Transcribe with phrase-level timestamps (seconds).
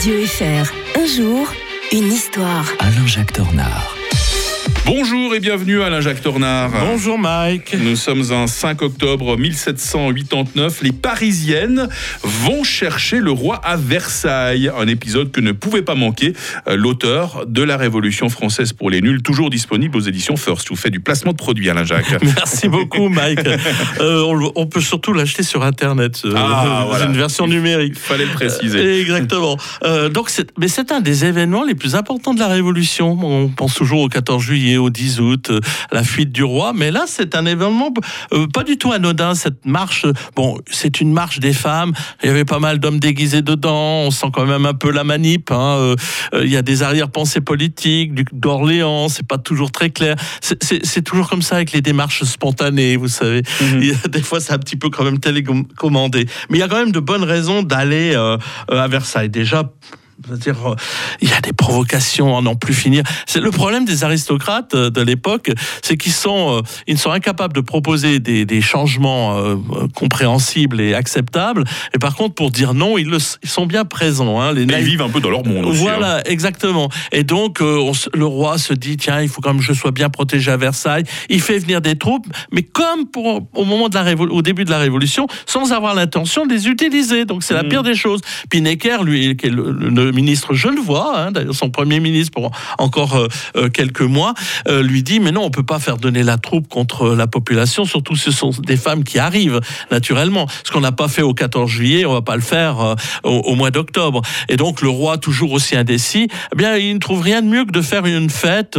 [0.00, 0.72] Radio FR.
[0.98, 1.46] Un jour,
[1.92, 2.64] une histoire.
[2.78, 3.99] Alain-Jacques Tornard.
[5.30, 6.72] Bonjour et bienvenue Alain Jacques Tornard.
[6.72, 7.76] Bonjour Mike.
[7.80, 10.82] Nous sommes un 5 octobre 1789.
[10.82, 11.88] Les Parisiennes
[12.24, 14.72] vont chercher le roi à Versailles.
[14.76, 16.32] Un épisode que ne pouvait pas manquer
[16.66, 20.68] euh, l'auteur de la Révolution française pour les nuls, toujours disponible aux éditions First.
[20.70, 22.20] Vous faites du placement de produits Alain Jacques.
[22.22, 23.38] Merci beaucoup Mike.
[24.00, 26.22] Euh, on, on peut surtout l'acheter sur Internet.
[26.24, 27.04] euh, Ah, voilà.
[27.06, 27.96] une version numérique.
[27.98, 28.78] Fallait le préciser.
[28.78, 29.58] Euh, Exactement.
[30.12, 33.18] Donc, mais c'est un des événements les plus importants de la Révolution.
[33.22, 35.60] On pense toujours au 14 juillet, au 10 août, euh,
[35.92, 36.72] la fuite du roi.
[36.74, 37.92] Mais là, c'est un événement
[38.32, 39.34] euh, pas du tout anodin.
[39.34, 40.06] Cette marche,
[40.36, 41.92] bon, c'est une marche des femmes.
[42.22, 44.02] Il y avait pas mal d'hommes déguisés dedans.
[44.06, 45.50] On sent quand même un peu la manip.
[45.50, 45.76] hein.
[45.78, 45.96] Euh,
[46.42, 48.12] Il y a des arrière-pensées politiques.
[48.32, 50.16] D'Orléans, c'est pas toujours très clair.
[50.40, 53.42] C'est- toujours comme ça avec les démarches spontanées, vous savez.
[53.60, 53.78] Mhm.
[53.82, 56.26] Il y a- des fois, c'est un petit peu quand même télécommandé.
[56.48, 59.30] Mais il y a quand même de bonnes raisons d'aller à Versailles.
[59.30, 59.70] Déjà,
[60.30, 60.74] c'est-à-dire, euh,
[61.20, 63.02] il y a des provocations à n'en plus finir.
[63.26, 65.50] C'est le problème des aristocrates euh, de l'époque,
[65.82, 69.56] c'est qu'ils sont, euh, ils sont incapables de proposer des, des changements euh,
[69.94, 71.64] compréhensibles et acceptables.
[71.94, 74.40] Et par contre, pour dire non, ils, le- ils sont bien présents.
[74.40, 75.78] Hein, les Mais ils vivent un peu dans leur monde aussi.
[75.80, 75.82] hein.
[75.82, 76.88] voilà, exactement.
[77.12, 79.72] Et donc, euh, on le roi se dit, tiens, il faut quand même que je
[79.72, 81.04] sois bien protégé à Versailles.
[81.28, 84.64] Il fait venir des troupes, mais comme pour, au moment de la révo- au début
[84.64, 87.24] de la Révolution, sans avoir l'intention de les utiliser.
[87.24, 87.68] Donc, c'est la Mhm.
[87.68, 88.20] pire des choses.
[88.48, 92.50] Puis Necker, lui, qui est le, le ministre Genevois, hein, d'ailleurs son premier ministre pour
[92.78, 94.34] encore euh, euh, quelques mois,
[94.68, 97.86] euh, lui dit, mais non, on peut pas faire donner la troupe contre la population,
[97.86, 100.46] surtout ce sont des femmes qui arrivent, naturellement.
[100.62, 103.70] Ce qu'on n'a pas fait au 14 juillet, on va pas le faire au, mois
[103.70, 104.20] d'octobre.
[104.48, 107.64] Et donc, le roi, toujours aussi indécis, eh bien, il ne trouve rien de mieux
[107.64, 108.78] que de faire une fête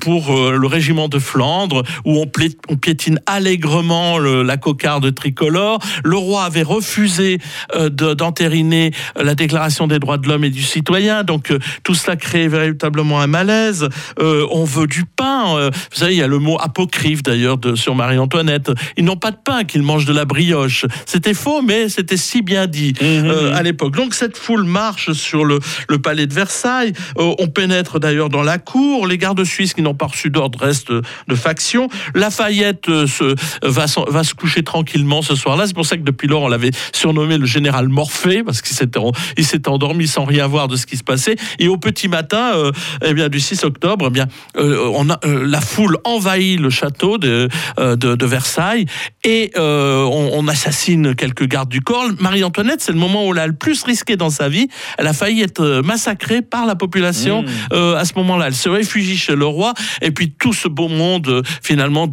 [0.00, 5.80] pour le régiment de Flandre, où on, piétine allègrement la cocarde tricolore.
[6.04, 7.38] Le roi avait refusé
[7.74, 12.16] de- d'entériner la Déclaration des droits de l'homme et du citoyen, donc euh, tout cela
[12.16, 13.88] crée véritablement un malaise.
[14.20, 15.56] Euh, on veut du pain.
[15.56, 18.70] euh, vous savez, il y a le mot apocryphe d'ailleurs sur Marie-Antoinette.
[18.96, 20.84] Ils n'ont pas de pain, qu'ils mangent de la brioche.
[21.06, 23.96] C'était faux, mais c'était si bien dit euh, à l'époque.
[23.96, 25.58] Donc cette foule marche sur le,
[25.88, 26.92] le palais de Versailles.
[27.16, 29.06] On pénètre d'ailleurs dans la cour.
[29.06, 31.88] Les gardes suisses qui n'ont pas reçu d'ordre restent de faction.
[32.14, 33.86] Lafayette se, va,
[34.24, 35.66] se coucher tranquillement ce soir-là.
[35.66, 39.68] C'est pour ça que depuis lors on l'avait surnommé le général Morphée parce qu'il s'était
[39.68, 41.36] endormi sans rien voir de ce qui se passait.
[41.58, 42.72] Et au petit matin, euh,
[43.04, 44.26] eh bien du 6 octobre, eh bien
[44.56, 47.48] euh, on a, euh, la foule envahit le château de,
[47.78, 48.86] euh, de, de Versailles
[49.24, 52.06] et on, on assassine quelques gardes du corps.
[52.18, 54.68] Marie-Antoinette, c'est le moment où elle a le plus risqué dans sa vie.
[54.96, 57.74] Elle a failli être massacrée par la population Mmh.
[57.96, 58.46] à ce moment-là.
[58.48, 62.08] Elle se réfugie chez le roi et puis tout ce beau monde finalement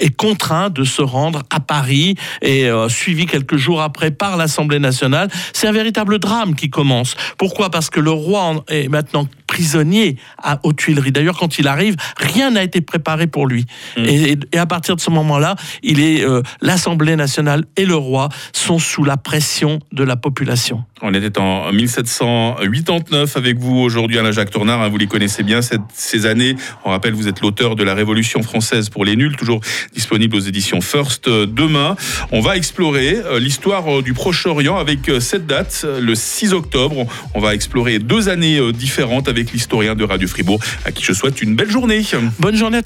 [0.00, 5.28] est contraint de se rendre à Paris et suivi quelques jours après par l'Assemblée nationale.
[5.52, 7.16] C'est un véritable drame qui commence.
[7.38, 7.70] Pourquoi?
[7.76, 9.28] Parce que le roi est maintenant
[9.60, 11.12] prisonnier à, aux Tuileries.
[11.12, 13.64] D'ailleurs, quand il arrive, rien n'a été préparé pour lui.
[13.96, 14.04] Mm.
[14.04, 18.28] Et, et- à partir de ce moment-là, il est euh, l'Assemblée nationale et le roi
[18.52, 20.84] sont sous la pression de la population.
[21.02, 24.82] On était en 1789 avec vous aujourd'hui, Alain Jacques Tournard.
[24.82, 26.56] hein, vous les connaissez bien cette- ces années.
[26.84, 29.60] On rappelle, vous êtes l'auteur de la Révolution française pour les nuls, toujours
[29.94, 31.28] disponible aux éditions First.
[31.28, 31.96] Euh, Demain,
[32.32, 37.06] on va explorer euh, l'histoire euh, du Proche-Orient avec cette date, le 6 octobre.
[37.34, 41.42] On va explorer deux années différentes avec l'historien de Radio Fribourg, à qui je souhaite
[41.42, 42.02] une belle journée.
[42.38, 42.84] Bonne journée à tous.